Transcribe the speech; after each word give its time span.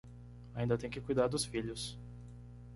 Ainda 0.55 0.79
tem 0.79 0.89
que 0.89 0.99
cuidar 0.99 1.27
dos 1.27 1.45
filhos 1.45 1.95